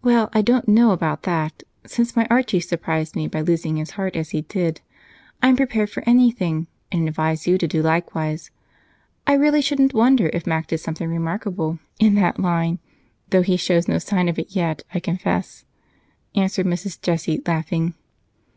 "Well, 0.00 0.28
I 0.32 0.42
don't 0.42 0.68
know 0.68 0.92
about 0.92 1.24
that. 1.24 1.64
Since 1.84 2.14
my 2.14 2.24
Archie 2.30 2.60
surprised 2.60 3.16
me 3.16 3.26
by 3.26 3.40
losing 3.40 3.78
his 3.78 3.90
heart 3.98 4.14
as 4.14 4.30
he 4.30 4.42
did, 4.42 4.80
I'm 5.42 5.56
prepared 5.56 5.90
for 5.90 6.04
anything, 6.06 6.68
and 6.92 7.08
advise 7.08 7.48
you 7.48 7.58
to 7.58 7.66
do 7.66 7.82
likewise. 7.82 8.52
I 9.26 9.32
really 9.32 9.60
shouldn't 9.60 9.92
wonder 9.92 10.30
if 10.32 10.46
Mac 10.46 10.68
did 10.68 10.78
something 10.78 11.08
remarkable 11.10 11.80
in 11.98 12.14
that 12.14 12.38
line, 12.38 12.78
though 13.30 13.42
he 13.42 13.56
shows 13.56 13.88
no 13.88 13.98
sign 13.98 14.28
of 14.28 14.38
it 14.38 14.54
yet, 14.54 14.84
I 14.94 15.00
confess," 15.00 15.64
answered 16.36 16.66
Mrs. 16.66 17.02
Jessie, 17.02 17.42
laughing. 17.44 17.94